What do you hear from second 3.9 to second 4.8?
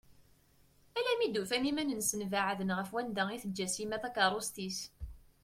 takerrust-is.